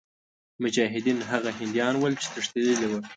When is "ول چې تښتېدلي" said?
1.97-2.87